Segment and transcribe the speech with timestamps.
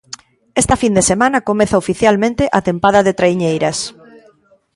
[0.61, 3.77] Esta fin de semana comeza oficialmente a tempada de traiñeiras.